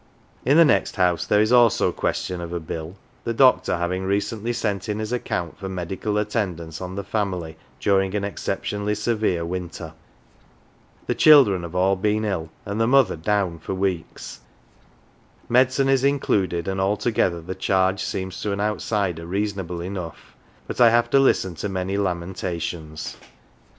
[0.45, 4.51] In the next house there is also question of a bill, the doctor having recently
[4.51, 8.15] sent in his account for medical 223 HERE AND THERE attendance on the family during
[8.15, 9.93] an exceptionally severe winter.
[11.05, 14.39] The children have all been ill, and the mother" down" for weeks;
[15.47, 20.89] medicine is included, and altogether the charge seems to an outsider reasonable enough, but I
[20.89, 23.17] have to listen to many lamentations.